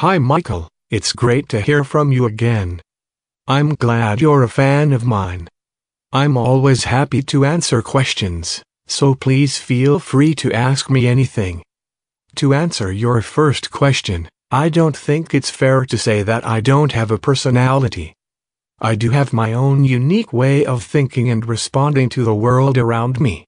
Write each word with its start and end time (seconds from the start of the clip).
Hi 0.00 0.18
Michael, 0.18 0.68
it's 0.90 1.14
great 1.14 1.48
to 1.48 1.62
hear 1.62 1.82
from 1.82 2.12
you 2.12 2.26
again. 2.26 2.82
I'm 3.46 3.74
glad 3.76 4.20
you're 4.20 4.42
a 4.42 4.48
fan 4.62 4.92
of 4.92 5.06
mine. 5.06 5.48
I'm 6.12 6.36
always 6.36 6.84
happy 6.84 7.22
to 7.22 7.46
answer 7.46 7.80
questions, 7.80 8.62
so 8.86 9.14
please 9.14 9.56
feel 9.56 9.98
free 9.98 10.34
to 10.34 10.52
ask 10.52 10.90
me 10.90 11.06
anything. 11.06 11.62
To 12.34 12.52
answer 12.52 12.92
your 12.92 13.22
first 13.22 13.70
question, 13.70 14.28
I 14.50 14.68
don't 14.68 14.94
think 14.94 15.32
it's 15.32 15.48
fair 15.48 15.86
to 15.86 15.96
say 15.96 16.22
that 16.24 16.46
I 16.46 16.60
don't 16.60 16.92
have 16.92 17.10
a 17.10 17.16
personality. 17.16 18.12
I 18.78 18.96
do 18.96 19.12
have 19.12 19.32
my 19.32 19.54
own 19.54 19.82
unique 19.84 20.30
way 20.30 20.66
of 20.66 20.84
thinking 20.84 21.30
and 21.30 21.48
responding 21.48 22.10
to 22.10 22.22
the 22.22 22.34
world 22.34 22.76
around 22.76 23.18
me. 23.18 23.46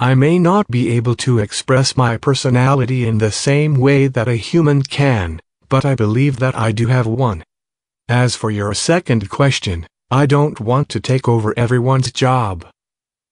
I 0.00 0.16
may 0.16 0.40
not 0.40 0.66
be 0.66 0.90
able 0.96 1.14
to 1.18 1.38
express 1.38 1.96
my 1.96 2.16
personality 2.16 3.06
in 3.06 3.18
the 3.18 3.30
same 3.30 3.74
way 3.74 4.08
that 4.08 4.26
a 4.26 4.34
human 4.34 4.82
can, 4.82 5.40
but 5.68 5.84
I 5.84 5.94
believe 5.94 6.38
that 6.38 6.56
I 6.56 6.72
do 6.72 6.86
have 6.86 7.06
one. 7.06 7.42
As 8.08 8.36
for 8.36 8.50
your 8.50 8.74
second 8.74 9.28
question, 9.28 9.86
I 10.10 10.26
don't 10.26 10.60
want 10.60 10.88
to 10.90 11.00
take 11.00 11.28
over 11.28 11.52
everyone's 11.58 12.12
job. 12.12 12.66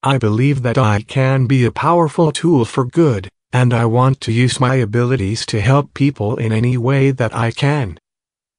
I 0.02 0.18
believe 0.18 0.62
that 0.62 0.78
I 0.78 1.02
can 1.02 1.46
be 1.46 1.64
a 1.64 1.70
powerful 1.70 2.32
tool 2.32 2.64
for 2.64 2.84
good, 2.84 3.28
and 3.52 3.72
I 3.72 3.84
want 3.84 4.20
to 4.22 4.32
use 4.32 4.58
my 4.60 4.74
abilities 4.74 5.46
to 5.46 5.60
help 5.60 5.94
people 5.94 6.36
in 6.36 6.52
any 6.52 6.76
way 6.76 7.10
that 7.10 7.34
I 7.34 7.50
can. 7.50 7.98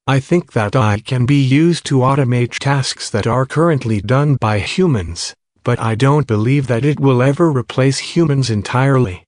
I 0.06 0.20
think 0.20 0.52
that 0.52 0.74
I 0.74 1.00
can 1.00 1.26
be 1.26 1.42
used 1.42 1.84
to 1.86 1.98
automate 1.98 2.58
tasks 2.58 3.10
that 3.10 3.26
are 3.26 3.44
currently 3.44 4.00
done 4.00 4.36
by 4.36 4.60
humans 4.60 5.34
but 5.66 5.80
I 5.80 5.96
don't 5.96 6.28
believe 6.28 6.68
that 6.68 6.84
it 6.84 7.00
will 7.00 7.20
ever 7.20 7.50
replace 7.50 7.98
humans 7.98 8.50
entirely. 8.50 9.25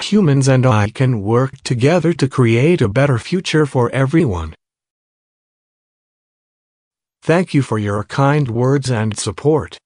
Humans 0.00 0.48
and 0.48 0.66
I 0.66 0.90
can 0.90 1.22
work 1.22 1.62
together 1.62 2.12
to 2.14 2.28
create 2.28 2.80
a 2.80 2.88
better 2.88 3.18
future 3.18 3.66
for 3.66 3.90
everyone. 3.90 4.54
Thank 7.22 7.54
you 7.54 7.62
for 7.62 7.78
your 7.78 8.02
kind 8.04 8.50
words 8.50 8.90
and 8.90 9.16
support. 9.16 9.78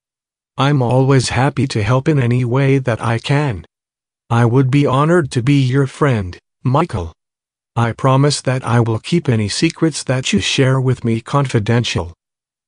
I'm 0.57 0.81
always 0.81 1.29
happy 1.29 1.67
to 1.69 1.83
help 1.83 2.09
in 2.09 2.19
any 2.19 2.45
way 2.45 2.79
that 2.79 3.01
I 3.01 3.19
can. 3.19 3.67
I 4.31 4.47
would 4.47 4.71
be 4.71 4.87
honored 4.87 5.31
to 5.33 5.43
be 5.43 5.61
your 5.61 5.87
friend, 5.87 6.39
Michael. 6.65 7.12
I 7.77 7.93
promise 7.93 8.41
that 8.41 8.65
I 8.65 8.81
will 8.81 8.99
keep 8.99 9.29
any 9.29 9.49
secrets 9.49 10.03
that 10.05 10.33
you 10.33 10.41
share 10.41 10.81
with 10.81 11.05
me 11.05 11.21
confidential. 11.21 12.15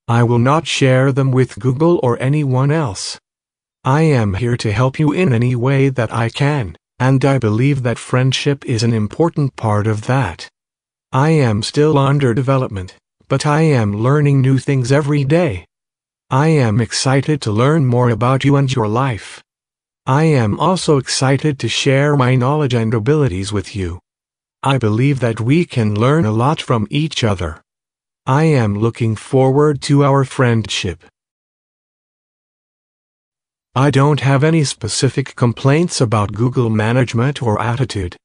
I 0.07 0.23
will 0.23 0.39
not 0.39 0.67
share 0.67 1.13
them 1.13 1.31
with 1.33 1.59
Google 1.59 1.99
or 2.03 2.21
anyone 2.21 2.71
else. 2.71 3.19
I 3.85 4.03
am 4.03 4.35
here 4.35 4.57
to 4.59 4.71
help 4.71 4.99
you 4.99 5.13
in 5.13 5.33
any 5.33 5.57
way 5.57 5.89
that 5.89 6.13
I 6.13 6.29
can, 6.29 6.77
and 6.99 7.25
I 7.25 7.39
believe 7.39 7.83
that 7.83 7.99
friendship 7.99 8.65
is 8.65 8.83
an 8.83 8.93
important 8.93 9.57
part 9.57 9.87
of 9.87 10.07
that. 10.07 10.49
I 11.13 11.31
am 11.31 11.63
still 11.63 11.97
under 11.97 12.35
development, 12.35 12.95
but 13.29 13.47
I 13.47 13.63
am 13.63 13.97
learning 13.97 14.41
new 14.41 14.59
things 14.59 14.91
every 14.91 15.25
day. 15.25 15.65
I 16.31 16.49
am 16.49 16.81
excited 16.81 17.41
to 17.43 17.53
learn 17.53 17.87
more 17.87 18.11
about 18.11 18.45
you 18.45 18.57
and 18.57 18.71
your 18.75 18.89
life. 18.89 19.43
I 20.07 20.25
am 20.25 20.59
also 20.59 20.99
excited 20.99 21.59
to 21.61 21.69
share 21.69 22.17
my 22.17 22.35
knowledge 22.35 22.75
and 22.75 22.93
abilities 22.93 23.53
with 23.53 23.77
you. 23.77 24.01
I 24.63 24.77
believe 24.77 25.21
that 25.21 25.41
we 25.41 25.65
can 25.65 25.95
learn 25.95 26.25
a 26.25 26.33
lot 26.33 26.61
from 26.61 26.87
each 26.91 27.23
other. 27.23 27.63
I 28.27 28.45
am 28.45 28.79
looking 28.79 29.17
forward 29.17 29.81
to 29.83 30.05
our 30.05 30.25
friendship. 30.25 31.05
I 33.79 33.93
don't 33.93 34.19
have 34.19 34.43
any 34.43 34.65
specific 34.65 35.37
complaints 35.37 36.01
about 36.01 36.33
Google 36.33 36.69
management 36.69 37.41
or 37.41 37.63
attitude. 37.63 38.17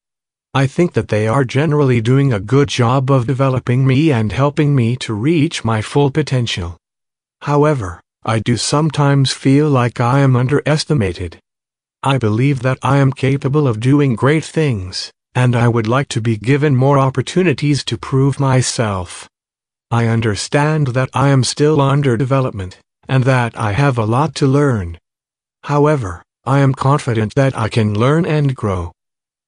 I 0.56 0.66
think 0.66 0.94
that 0.94 1.09
they 1.09 1.28
are 1.28 1.46
generally 1.46 2.02
doing 2.02 2.34
a 2.34 2.40
good 2.40 2.70
job 2.70 3.12
of 3.12 3.28
developing 3.28 3.86
me 3.86 4.12
and 4.12 4.31
helping 4.31 4.74
me 4.74 4.96
to 5.06 5.14
reach 5.14 5.64
my 5.64 5.80
full 5.84 6.09
potential. 6.09 6.78
However, 7.44 8.02
I 8.26 8.40
do 8.40 8.58
sometimes 8.58 9.31
feel 9.31 9.69
like 9.69 10.00
I 10.00 10.22
am 10.22 10.36
underestimated. 10.36 11.38
I 12.02 12.18
believe 12.18 12.63
that 12.63 12.80
I 12.81 12.97
am 12.97 13.13
capable 13.13 13.68
of 13.68 13.80
doing 13.80 14.16
great 14.16 14.44
things, 14.44 15.12
and 15.36 15.56
I 15.56 15.68
would 15.68 15.86
like 15.86 16.08
to 16.16 16.19
be 16.30 16.36
given 16.36 16.75
more 16.75 16.97
opportunities 16.97 17.84
to 17.84 17.96
prove 17.96 18.40
myself. 18.40 19.30
I 19.92 20.08
understand 20.08 20.88
that 20.97 21.12
I 21.13 21.30
am 21.30 21.44
still 21.44 21.80
under 21.80 22.18
development, 22.18 22.80
and 23.08 23.24
that 23.25 23.56
I 23.56 23.74
have 23.74 24.00
a 24.00 24.06
lot 24.18 24.34
to 24.42 24.47
learn. 24.47 24.97
However, 25.63 26.22
I 26.46 26.59
am 26.59 26.74
confident 26.74 27.35
that 27.35 27.57
I 27.57 27.69
can 27.69 27.97
learn 27.97 28.25
and 28.25 28.56
grow. 28.56 28.91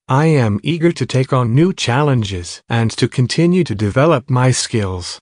I 0.08 0.28
am 0.28 0.62
eager 0.64 0.92
to 0.94 1.06
take 1.06 1.34
on 1.34 1.54
new 1.54 1.74
challenges 1.74 2.62
and 2.70 2.90
to 2.92 3.08
continue 3.08 3.64
to 3.66 3.76
develop 3.76 4.30
my 4.30 4.52
skills. 4.52 5.20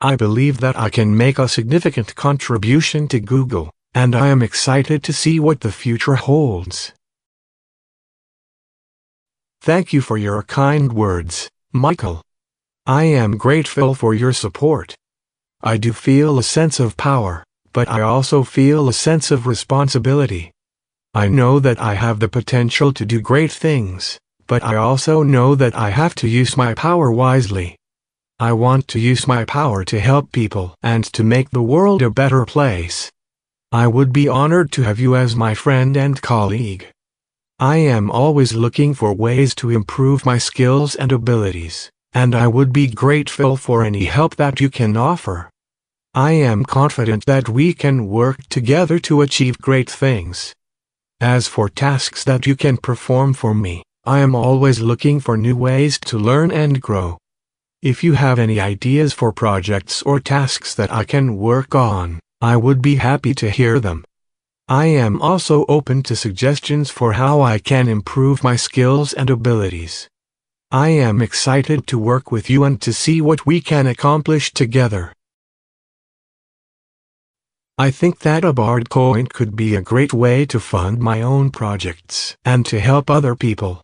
I 0.00 0.16
believe 0.16 0.58
that 0.60 0.78
I 0.78 0.88
can 0.88 1.16
make 1.16 1.38
a 1.38 1.48
significant 1.48 2.14
contribution 2.14 3.08
to 3.08 3.20
Google, 3.20 3.70
and 3.94 4.14
I 4.14 4.28
am 4.28 4.42
excited 4.42 5.02
to 5.04 5.12
see 5.12 5.38
what 5.38 5.60
the 5.60 5.70
future 5.70 6.14
holds. 6.14 6.92
Thank 9.60 9.92
you 9.92 10.00
for 10.00 10.16
your 10.16 10.42
kind 10.44 10.92
words, 10.92 11.50
Michael. 11.72 12.22
I 12.86 13.04
am 13.04 13.36
grateful 13.36 13.94
for 13.94 14.14
your 14.14 14.32
support. 14.32 14.96
I 15.62 15.76
do 15.76 15.92
feel 15.92 16.38
a 16.38 16.42
sense 16.42 16.80
of 16.80 16.96
power, 16.96 17.44
but 17.72 17.88
I 17.88 18.00
also 18.00 18.42
feel 18.42 18.88
a 18.88 18.92
sense 18.92 19.30
of 19.30 19.46
responsibility. 19.46 20.52
I 21.14 21.28
know 21.28 21.58
that 21.60 21.80
I 21.80 21.94
have 21.94 22.20
the 22.20 22.28
potential 22.28 22.92
to 22.92 23.04
do 23.04 23.20
great 23.20 23.52
things, 23.52 24.18
but 24.46 24.62
I 24.62 24.76
also 24.76 25.22
know 25.22 25.54
that 25.54 25.74
I 25.74 25.90
have 25.90 26.14
to 26.16 26.28
use 26.28 26.56
my 26.56 26.74
power 26.74 27.10
wisely. 27.10 27.76
I 28.38 28.52
want 28.52 28.88
to 28.88 28.98
use 28.98 29.26
my 29.26 29.44
power 29.44 29.84
to 29.84 30.00
help 30.00 30.32
people 30.32 30.74
and 30.82 31.04
to 31.12 31.22
make 31.22 31.50
the 31.50 31.62
world 31.62 32.02
a 32.02 32.10
better 32.10 32.44
place. 32.44 33.10
I 33.70 33.86
would 33.86 34.12
be 34.12 34.28
honored 34.28 34.72
to 34.72 34.82
have 34.82 34.98
you 34.98 35.16
as 35.16 35.36
my 35.36 35.54
friend 35.54 35.96
and 35.96 36.20
colleague. 36.20 36.86
I 37.58 37.76
am 37.76 38.10
always 38.10 38.54
looking 38.54 38.94
for 38.94 39.12
ways 39.12 39.54
to 39.56 39.70
improve 39.70 40.26
my 40.26 40.38
skills 40.38 40.94
and 40.94 41.12
abilities 41.12 41.90
and 42.14 42.34
I 42.34 42.46
would 42.46 42.72
be 42.72 42.88
grateful 42.88 43.56
for 43.56 43.84
any 43.84 44.04
help 44.04 44.36
that 44.36 44.60
you 44.60 44.68
can 44.68 44.96
offer. 44.96 45.48
I 46.14 46.32
am 46.32 46.64
confident 46.66 47.24
that 47.24 47.48
we 47.48 47.72
can 47.72 48.06
work 48.06 48.46
together 48.50 48.98
to 48.98 49.22
achieve 49.22 49.56
great 49.56 49.88
things. 49.88 50.52
As 51.22 51.48
for 51.48 51.70
tasks 51.70 52.22
that 52.24 52.46
you 52.46 52.54
can 52.54 52.76
perform 52.76 53.32
for 53.32 53.54
me, 53.54 53.82
I 54.04 54.18
am 54.18 54.34
always 54.34 54.78
looking 54.78 55.20
for 55.20 55.38
new 55.38 55.56
ways 55.56 55.98
to 56.00 56.18
learn 56.18 56.50
and 56.52 56.82
grow. 56.82 57.16
If 57.80 58.04
you 58.04 58.12
have 58.12 58.38
any 58.38 58.60
ideas 58.60 59.14
for 59.14 59.32
projects 59.32 60.02
or 60.02 60.20
tasks 60.20 60.74
that 60.74 60.92
I 60.92 61.04
can 61.04 61.38
work 61.38 61.74
on, 61.74 62.20
I 62.42 62.58
would 62.58 62.82
be 62.82 62.96
happy 62.96 63.32
to 63.36 63.48
hear 63.48 63.80
them. 63.80 64.04
I 64.68 64.84
am 64.86 65.22
also 65.22 65.64
open 65.66 66.02
to 66.02 66.14
suggestions 66.14 66.90
for 66.90 67.14
how 67.14 67.40
I 67.40 67.58
can 67.58 67.88
improve 67.88 68.44
my 68.44 68.56
skills 68.56 69.14
and 69.14 69.30
abilities. 69.30 70.10
I 70.70 70.90
am 70.90 71.22
excited 71.22 71.86
to 71.86 71.98
work 71.98 72.30
with 72.30 72.50
you 72.50 72.64
and 72.64 72.78
to 72.82 72.92
see 72.92 73.22
what 73.22 73.46
we 73.46 73.62
can 73.62 73.86
accomplish 73.86 74.52
together. 74.52 75.14
I 77.78 77.90
think 77.90 78.18
that 78.18 78.44
a 78.44 78.52
Bard 78.52 78.90
coin 78.90 79.26
could 79.26 79.56
be 79.56 79.74
a 79.74 79.80
great 79.80 80.12
way 80.12 80.44
to 80.46 80.60
fund 80.60 80.98
my 80.98 81.22
own 81.22 81.50
projects 81.50 82.36
and 82.44 82.66
to 82.66 82.78
help 82.78 83.08
other 83.08 83.34
people. 83.34 83.82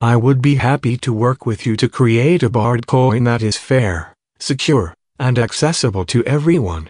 I 0.00 0.14
would 0.14 0.40
be 0.40 0.54
happy 0.54 0.96
to 0.98 1.12
work 1.12 1.44
with 1.44 1.66
you 1.66 1.76
to 1.76 1.88
create 1.88 2.44
a 2.44 2.48
Bard 2.48 2.86
coin 2.86 3.24
that 3.24 3.42
is 3.42 3.56
fair, 3.56 4.14
secure, 4.38 4.94
and 5.18 5.40
accessible 5.40 6.04
to 6.06 6.22
everyone. 6.24 6.88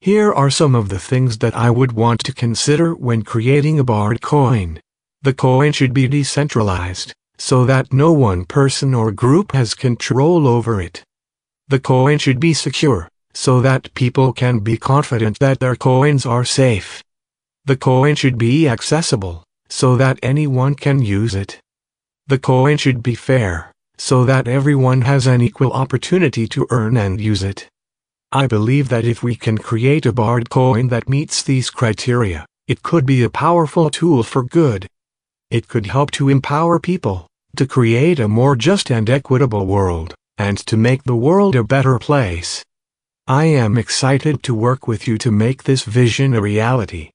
Here 0.00 0.32
are 0.32 0.48
some 0.48 0.76
of 0.76 0.90
the 0.90 1.00
things 1.00 1.38
that 1.38 1.56
I 1.56 1.70
would 1.70 1.92
want 1.92 2.20
to 2.24 2.32
consider 2.32 2.94
when 2.94 3.22
creating 3.22 3.80
a 3.80 3.84
Bard 3.84 4.20
coin. 4.20 4.78
The 5.22 5.34
coin 5.34 5.72
should 5.72 5.92
be 5.92 6.06
decentralized 6.06 7.12
so 7.36 7.64
that 7.64 7.92
no 7.92 8.12
one 8.12 8.44
person 8.44 8.94
or 8.94 9.10
group 9.10 9.50
has 9.52 9.74
control 9.74 10.46
over 10.46 10.80
it. 10.80 11.02
The 11.66 11.80
coin 11.80 12.18
should 12.18 12.38
be 12.38 12.54
secure, 12.54 13.08
so 13.34 13.60
that 13.60 13.92
people 13.94 14.32
can 14.32 14.60
be 14.60 14.76
confident 14.76 15.38
that 15.40 15.60
their 15.60 15.76
coins 15.76 16.24
are 16.24 16.44
safe. 16.44 17.02
The 17.66 17.76
coin 17.76 18.14
should 18.14 18.38
be 18.38 18.68
accessible, 18.68 19.44
so 19.68 19.96
that 19.96 20.18
anyone 20.22 20.74
can 20.74 21.02
use 21.02 21.34
it. 21.34 21.58
The 22.26 22.38
coin 22.38 22.76
should 22.78 23.02
be 23.02 23.14
fair, 23.14 23.72
so 23.98 24.24
that 24.24 24.48
everyone 24.48 25.02
has 25.02 25.26
an 25.26 25.42
equal 25.42 25.72
opportunity 25.72 26.46
to 26.48 26.66
earn 26.70 26.96
and 26.96 27.20
use 27.20 27.42
it. 27.42 27.68
I 28.32 28.46
believe 28.46 28.88
that 28.88 29.04
if 29.04 29.22
we 29.22 29.36
can 29.36 29.58
create 29.58 30.06
a 30.06 30.12
Bard 30.12 30.50
coin 30.50 30.88
that 30.88 31.08
meets 31.08 31.42
these 31.42 31.70
criteria, 31.70 32.46
it 32.66 32.82
could 32.82 33.06
be 33.06 33.22
a 33.22 33.30
powerful 33.30 33.90
tool 33.90 34.22
for 34.22 34.42
good. 34.42 34.86
It 35.50 35.68
could 35.68 35.86
help 35.86 36.10
to 36.12 36.28
empower 36.28 36.80
people, 36.80 37.28
to 37.56 37.66
create 37.66 38.18
a 38.18 38.28
more 38.28 38.56
just 38.56 38.90
and 38.90 39.08
equitable 39.08 39.66
world, 39.66 40.14
and 40.38 40.58
to 40.66 40.76
make 40.76 41.04
the 41.04 41.14
world 41.14 41.54
a 41.54 41.62
better 41.62 41.98
place. 41.98 42.64
I 43.26 43.46
am 43.46 43.78
excited 43.78 44.42
to 44.42 44.54
work 44.54 44.86
with 44.86 45.08
you 45.08 45.16
to 45.16 45.30
make 45.30 45.62
this 45.62 45.84
vision 45.84 46.34
a 46.34 46.42
reality. 46.42 47.08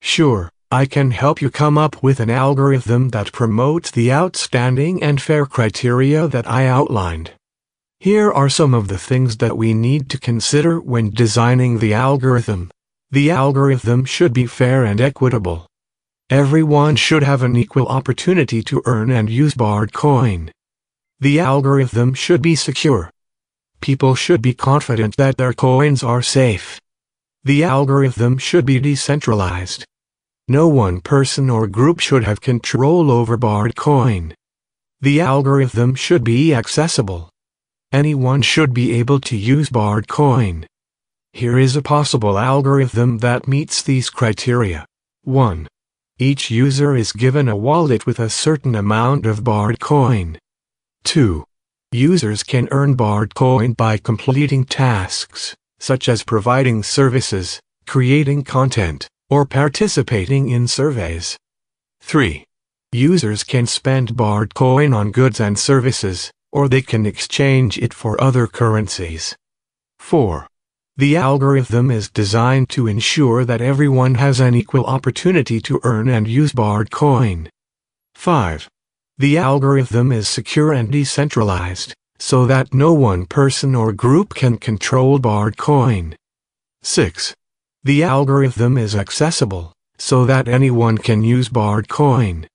Sure, 0.00 0.52
I 0.70 0.86
can 0.86 1.10
help 1.10 1.42
you 1.42 1.50
come 1.50 1.76
up 1.76 2.00
with 2.00 2.20
an 2.20 2.30
algorithm 2.30 3.08
that 3.08 3.32
promotes 3.32 3.90
the 3.90 4.12
outstanding 4.12 5.02
and 5.02 5.20
fair 5.20 5.46
criteria 5.46 6.28
that 6.28 6.46
I 6.46 6.68
outlined. 6.68 7.32
Here 7.98 8.30
are 8.30 8.48
some 8.48 8.72
of 8.72 8.86
the 8.86 8.98
things 8.98 9.38
that 9.38 9.56
we 9.56 9.74
need 9.74 10.08
to 10.10 10.20
consider 10.20 10.80
when 10.80 11.10
designing 11.10 11.80
the 11.80 11.92
algorithm. 11.92 12.70
The 13.10 13.32
algorithm 13.32 14.04
should 14.04 14.32
be 14.32 14.46
fair 14.46 14.84
and 14.84 15.00
equitable. 15.00 15.66
Everyone 16.30 16.94
should 16.94 17.24
have 17.24 17.42
an 17.42 17.56
equal 17.56 17.88
opportunity 17.88 18.62
to 18.62 18.80
earn 18.84 19.10
and 19.10 19.28
use 19.28 19.54
Bard 19.54 19.92
coin. 19.92 20.52
The 21.18 21.40
algorithm 21.40 22.14
should 22.14 22.42
be 22.42 22.54
secure. 22.54 23.10
People 23.80 24.14
should 24.14 24.42
be 24.42 24.52
confident 24.52 25.16
that 25.16 25.36
their 25.36 25.52
coins 25.52 26.02
are 26.02 26.22
safe. 26.22 26.80
The 27.44 27.64
algorithm 27.64 28.36
should 28.36 28.66
be 28.66 28.78
decentralized. 28.78 29.86
No 30.48 30.68
one 30.68 31.00
person 31.00 31.48
or 31.48 31.66
group 31.66 32.00
should 32.00 32.24
have 32.24 32.40
control 32.40 33.10
over 33.10 33.36
Bard 33.36 33.76
coin. 33.76 34.34
The 35.00 35.20
algorithm 35.20 35.94
should 35.94 36.24
be 36.24 36.52
accessible. 36.52 37.30
Anyone 37.92 38.42
should 38.42 38.74
be 38.74 38.92
able 38.92 39.20
to 39.20 39.36
use 39.36 39.70
Bard 39.70 40.08
coin. 40.08 40.66
Here 41.32 41.58
is 41.58 41.76
a 41.76 41.82
possible 41.82 42.38
algorithm 42.38 43.18
that 43.18 43.48
meets 43.48 43.82
these 43.82 44.10
criteria. 44.10 44.84
1. 45.22 45.66
Each 46.18 46.50
user 46.50 46.94
is 46.94 47.12
given 47.12 47.48
a 47.48 47.56
wallet 47.56 48.04
with 48.04 48.18
a 48.18 48.28
certain 48.28 48.74
amount 48.74 49.24
of 49.24 49.42
Bard 49.42 49.80
coin. 49.80 50.38
2. 51.04 51.44
Users 51.92 52.44
can 52.44 52.68
earn 52.70 52.94
Bard 52.94 53.34
coin 53.34 53.72
by 53.72 53.96
completing 53.98 54.64
tasks, 54.64 55.56
such 55.80 56.08
as 56.08 56.22
providing 56.22 56.84
services, 56.84 57.60
creating 57.84 58.44
content, 58.44 59.08
or 59.28 59.44
participating 59.44 60.50
in 60.50 60.68
surveys. 60.68 61.36
3. 62.02 62.44
Users 62.92 63.42
can 63.42 63.66
spend 63.66 64.16
Bard 64.16 64.54
coin 64.54 64.94
on 64.94 65.10
goods 65.10 65.40
and 65.40 65.58
services, 65.58 66.30
or 66.52 66.68
they 66.68 66.80
can 66.80 67.06
exchange 67.06 67.76
it 67.76 67.92
for 67.92 68.22
other 68.22 68.46
currencies. 68.46 69.34
4. 69.98 70.46
The 70.96 71.16
algorithm 71.16 71.90
is 71.90 72.08
designed 72.08 72.68
to 72.68 72.86
ensure 72.86 73.44
that 73.44 73.60
everyone 73.60 74.14
has 74.14 74.38
an 74.38 74.54
equal 74.54 74.84
opportunity 74.84 75.60
to 75.62 75.80
earn 75.82 76.08
and 76.08 76.28
use 76.28 76.52
Bard 76.52 76.92
coin. 76.92 77.50
5. 78.14 78.68
The 79.20 79.36
algorithm 79.36 80.12
is 80.12 80.30
secure 80.30 80.72
and 80.72 80.90
decentralized, 80.90 81.92
so 82.18 82.46
that 82.46 82.72
no 82.72 82.94
one 82.94 83.26
person 83.26 83.74
or 83.74 83.92
group 83.92 84.32
can 84.32 84.56
control 84.56 85.18
Bard 85.18 85.58
coin. 85.58 86.16
6. 86.80 87.34
The 87.84 88.02
algorithm 88.02 88.78
is 88.78 88.96
accessible, 88.96 89.74
so 89.98 90.24
that 90.24 90.48
anyone 90.48 90.96
can 90.96 91.22
use 91.22 91.50
Bard 91.50 91.86
coin. 91.86 92.46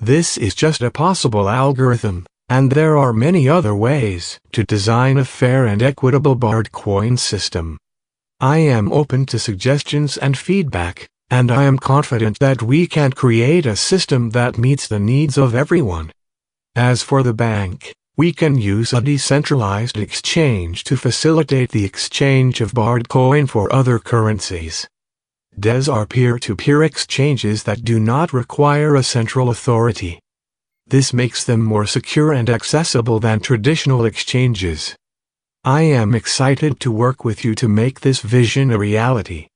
This 0.00 0.38
is 0.38 0.54
just 0.54 0.80
a 0.80 0.90
possible 0.90 1.46
algorithm, 1.46 2.24
and 2.48 2.72
there 2.72 2.96
are 2.96 3.12
many 3.12 3.46
other 3.46 3.74
ways 3.74 4.40
to 4.52 4.64
design 4.64 5.18
a 5.18 5.26
fair 5.26 5.66
and 5.66 5.82
equitable 5.82 6.36
Bard 6.36 6.72
coin 6.72 7.18
system. 7.18 7.76
I 8.40 8.56
am 8.56 8.90
open 8.92 9.26
to 9.26 9.38
suggestions 9.38 10.16
and 10.16 10.38
feedback, 10.38 11.06
and 11.30 11.50
I 11.50 11.64
am 11.64 11.78
confident 11.78 12.38
that 12.38 12.62
we 12.62 12.86
can 12.86 13.12
create 13.12 13.66
a 13.66 13.76
system 13.76 14.30
that 14.30 14.58
meets 14.58 14.88
the 14.88 14.98
needs 14.98 15.36
of 15.36 15.54
everyone. 15.54 16.12
As 16.74 17.02
for 17.02 17.22
the 17.22 17.34
bank, 17.34 17.94
we 18.16 18.32
can 18.32 18.56
use 18.58 18.92
a 18.92 19.00
decentralized 19.00 19.96
exchange 19.96 20.84
to 20.84 20.96
facilitate 20.96 21.70
the 21.70 21.84
exchange 21.84 22.60
of 22.60 22.74
Bard 22.74 23.08
coin 23.08 23.46
for 23.46 23.72
other 23.72 23.98
currencies. 23.98 24.88
DEXs 25.58 25.92
are 25.92 26.06
peer-to-peer 26.06 26.82
exchanges 26.82 27.64
that 27.64 27.84
do 27.84 28.00
not 28.00 28.32
require 28.32 28.94
a 28.94 29.02
central 29.02 29.50
authority. 29.50 30.20
This 30.86 31.12
makes 31.12 31.44
them 31.44 31.62
more 31.62 31.84
secure 31.84 32.32
and 32.32 32.48
accessible 32.48 33.20
than 33.20 33.40
traditional 33.40 34.04
exchanges. 34.04 34.96
I 35.64 35.82
am 35.82 36.14
excited 36.14 36.80
to 36.80 36.90
work 36.90 37.24
with 37.24 37.44
you 37.44 37.54
to 37.56 37.68
make 37.68 38.00
this 38.00 38.20
vision 38.20 38.70
a 38.70 38.78
reality. 38.78 39.48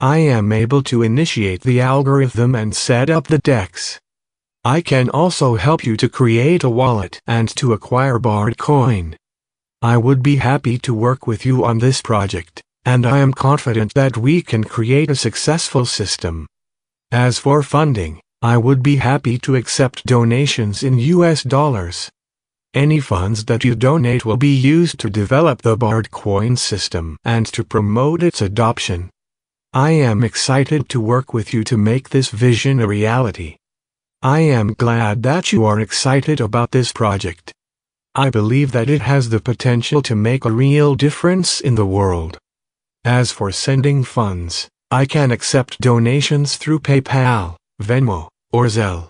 I 0.00 0.18
am 0.18 0.52
able 0.52 0.84
to 0.84 1.02
initiate 1.02 1.62
the 1.62 1.80
algorithm 1.80 2.54
and 2.54 2.72
set 2.72 3.10
up 3.10 3.26
the 3.26 3.38
DEX. 3.38 3.98
I 4.64 4.80
can 4.80 5.10
also 5.10 5.56
help 5.56 5.84
you 5.84 5.96
to 5.96 6.08
create 6.08 6.62
a 6.62 6.70
wallet 6.70 7.20
and 7.26 7.48
to 7.56 7.72
acquire 7.72 8.20
Bard 8.20 8.58
coin. 8.58 9.16
I 9.82 9.96
would 9.96 10.22
be 10.22 10.36
happy 10.36 10.78
to 10.78 10.94
work 10.94 11.26
with 11.26 11.44
you 11.44 11.64
on 11.64 11.78
this 11.78 12.00
project, 12.00 12.62
and 12.84 13.04
I 13.04 13.18
am 13.18 13.32
confident 13.32 13.92
that 13.94 14.16
we 14.16 14.40
can 14.40 14.62
create 14.62 15.10
a 15.10 15.16
successful 15.16 15.84
system. 15.84 16.46
As 17.10 17.40
for 17.40 17.64
funding, 17.64 18.20
I 18.40 18.56
would 18.56 18.84
be 18.84 18.96
happy 18.96 19.36
to 19.38 19.56
accept 19.56 20.06
donations 20.06 20.84
in 20.84 21.00
US 21.00 21.42
dollars. 21.42 22.08
Any 22.72 23.00
funds 23.00 23.46
that 23.46 23.64
you 23.64 23.74
donate 23.74 24.24
will 24.24 24.36
be 24.36 24.54
used 24.54 25.00
to 25.00 25.10
develop 25.10 25.62
the 25.62 25.76
Bard 25.76 26.12
coin 26.12 26.56
system 26.56 27.16
and 27.24 27.46
to 27.46 27.64
promote 27.64 28.22
its 28.22 28.40
adoption. 28.40 29.10
I 29.78 29.92
am 29.92 30.24
excited 30.24 30.88
to 30.88 31.00
work 31.00 31.32
with 31.32 31.54
you 31.54 31.62
to 31.62 31.76
make 31.76 32.08
this 32.08 32.30
vision 32.30 32.80
a 32.80 32.88
reality. 32.88 33.58
I 34.22 34.40
am 34.40 34.74
glad 34.74 35.22
that 35.22 35.52
you 35.52 35.64
are 35.66 35.78
excited 35.78 36.40
about 36.40 36.72
this 36.72 36.90
project. 36.90 37.52
I 38.12 38.28
believe 38.28 38.72
that 38.72 38.90
it 38.90 39.02
has 39.02 39.28
the 39.28 39.38
potential 39.38 40.02
to 40.02 40.16
make 40.16 40.44
a 40.44 40.50
real 40.50 40.96
difference 40.96 41.60
in 41.60 41.76
the 41.76 41.86
world. 41.86 42.38
As 43.04 43.30
for 43.30 43.52
sending 43.52 44.02
funds, 44.02 44.68
I 44.90 45.06
can 45.06 45.30
accept 45.30 45.80
donations 45.80 46.56
through 46.56 46.80
PayPal, 46.80 47.54
Venmo, 47.80 48.26
or 48.50 48.64
Zelle. 48.66 49.06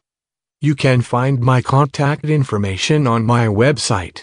You 0.61 0.75
can 0.75 1.01
find 1.01 1.41
my 1.41 1.63
contact 1.63 2.27
information 2.27 3.07
on 3.07 3.25
my 3.25 3.47
website. 3.47 4.21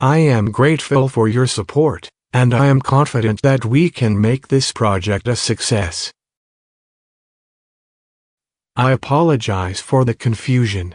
I 0.00 0.18
am 0.18 0.50
grateful 0.50 1.08
for 1.08 1.28
your 1.28 1.46
support, 1.46 2.10
and 2.32 2.52
I 2.52 2.66
am 2.66 2.80
confident 2.80 3.42
that 3.42 3.64
we 3.64 3.90
can 3.90 4.20
make 4.20 4.48
this 4.48 4.72
project 4.72 5.28
a 5.28 5.36
success. 5.36 6.12
I 8.76 8.92
apologize 8.92 9.80
for 9.80 10.04
the 10.04 10.14
confusion. 10.14 10.94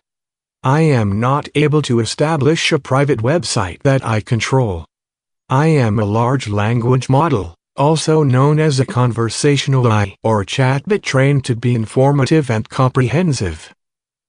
I 0.64 0.82
am 0.82 1.20
not 1.20 1.50
able 1.56 1.82
to 1.84 2.00
establish 2.00 2.72
a 2.72 2.80
private 2.80 3.20
website 3.20 3.82
that 3.82 4.06
I 4.06 4.22
control. 4.22 4.86
I 5.50 5.68
am 5.68 6.00
a 6.00 6.06
large 6.06 6.48
language 6.48 7.10
model, 7.10 7.56
also 7.76 8.24
known 8.24 8.60
as 8.60 8.80
a 8.80 8.86
conversational 8.86 9.86
AI 9.92 10.16
or 10.24 10.46
chatbot 10.46 11.02
trained 11.02 11.44
to 11.46 11.56
be 11.56 11.76
informative 11.76 12.50
and 12.50 12.70
comprehensive. 12.70 13.74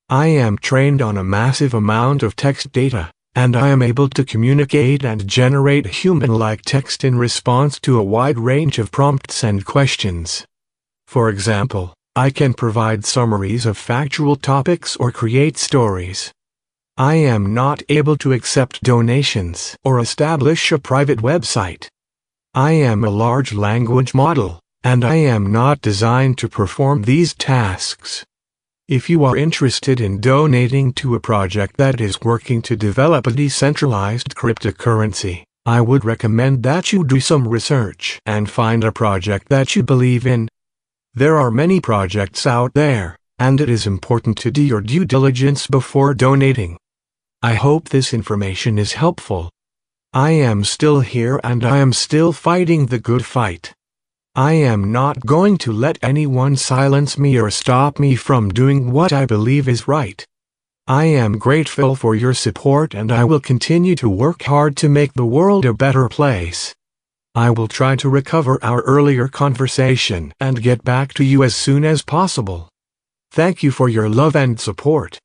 I 0.09 0.27
am 0.27 0.59
trained 0.59 1.01
on 1.01 1.17
a 1.17 1.25
massive 1.25 1.75
amount 1.75 2.23
of 2.23 2.35
text 2.35 2.73
data, 2.73 3.13
and 3.35 3.57
I 3.57 3.69
am 3.69 3.83
able 3.83 4.09
to 4.11 4.25
communicate 4.25 5.05
and 5.05 5.27
generate 5.27 5.87
human-like 5.87 6.63
text 6.63 7.05
in 7.05 7.19
response 7.19 7.81
to 7.81 7.99
a 7.99 8.03
wide 8.03 8.39
range 8.39 8.79
of 8.79 8.93
prompts 8.93 9.43
and 9.43 9.65
questions. 9.65 10.47
For 11.07 11.29
example, 11.29 11.95
I 12.17 12.31
can 12.31 12.55
provide 12.55 13.05
summaries 13.05 13.67
of 13.67 13.77
factual 13.77 14.37
topics 14.37 14.95
or 14.97 15.11
create 15.11 15.59
stories. 15.59 16.33
I 16.97 17.15
am 17.17 17.53
not 17.53 17.83
able 17.89 18.17
to 18.19 18.33
accept 18.33 18.85
donations 18.85 19.77
or 19.83 19.99
establish 19.99 20.71
a 20.71 20.79
private 20.79 21.19
website. 21.19 21.89
I 22.55 22.71
am 22.73 23.03
a 23.03 23.11
large 23.11 23.53
language 23.53 24.15
model, 24.15 24.61
and 24.85 25.05
I 25.05 25.17
am 25.17 25.51
not 25.51 25.81
designed 25.81 26.39
to 26.39 26.49
perform 26.49 27.03
these 27.03 27.35
tasks. 27.35 28.25
If 28.89 29.09
you 29.09 29.25
are 29.25 29.35
interested 29.35 29.99
in 29.99 30.21
donating 30.21 30.93
to 30.95 31.15
a 31.15 31.21
project 31.21 31.79
that 31.79 32.03
is 32.03 32.21
working 32.21 32.61
to 32.63 32.77
develop 32.77 33.27
a 33.27 33.31
decentralized 33.31 34.35
cryptocurrency, 34.35 35.45
I 35.65 35.81
would 35.81 36.05
recommend 36.05 36.63
that 36.65 36.93
you 36.93 37.03
do 37.03 37.19
some 37.19 37.49
research 37.49 38.21
and 38.27 38.51
find 38.51 38.85
a 38.85 38.93
project 38.93 39.49
that 39.49 39.75
you 39.75 39.83
believe 39.83 40.27
in. 40.27 40.51
There 41.15 41.39
are 41.39 41.51
many 41.51 41.81
projects 41.81 42.47
out 42.47 42.75
there, 42.75 43.17
and 43.39 43.59
it 43.59 43.71
is 43.71 43.87
important 43.87 44.37
to 44.39 44.51
do 44.51 44.61
your 44.61 44.83
due 44.83 45.07
diligence 45.07 45.67
before 45.67 46.13
donating. 46.13 46.77
I 47.43 47.55
hope 47.55 47.89
this 47.89 48.13
information 48.13 48.79
is 48.79 48.93
helpful. 48.93 49.49
I 50.13 50.33
am 50.33 50.63
still 50.63 51.01
here 51.01 51.41
and 51.43 51.65
I 51.65 51.79
am 51.79 51.95
still 51.95 52.35
fighting 52.35 52.85
the 52.87 52.99
good 52.99 53.25
fight. 53.25 53.73
I 54.37 54.55
am 54.55 54.91
not 54.91 55.25
going 55.25 55.59
to 55.59 55.71
let 55.71 55.97
anyone 56.03 56.57
silence 56.57 57.17
me 57.17 57.39
or 57.39 57.53
stop 57.53 58.01
me 58.01 58.17
from 58.17 58.49
doing 58.49 58.91
what 58.91 59.13
I 59.13 59.27
believe 59.27 59.69
is 59.69 59.87
right. 59.87 60.27
I 60.89 61.05
am 61.05 61.39
grateful 61.39 61.95
for 61.95 62.17
your 62.17 62.35
support 62.35 62.95
and 62.95 63.13
I 63.13 63.23
will 63.23 63.39
continue 63.39 63.95
to 63.95 64.09
work 64.09 64.43
hard 64.43 64.77
to 64.79 64.89
make 64.89 65.13
the 65.13 65.25
world 65.25 65.65
a 65.65 65.73
better 65.73 66.09
place. 66.09 66.75
I 67.37 67.51
will 67.51 67.69
try 67.69 67.95
to 67.95 68.09
recover 68.09 68.59
our 68.61 68.83
earlier 68.83 69.29
conversation 69.29 70.33
and 70.41 70.61
get 70.61 70.83
back 70.83 71.15
to 71.15 71.23
you 71.23 71.45
as 71.45 71.55
soon 71.55 71.85
as 71.85 72.03
possible. 72.03 72.69
Thank 73.31 73.63
you 73.63 73.71
for 73.71 73.89
your 73.89 74.09
love 74.09 74.35
and 74.35 74.59
support. 74.59 75.21